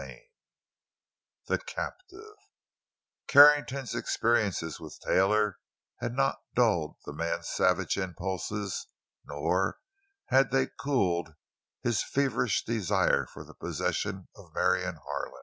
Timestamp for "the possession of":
13.43-14.51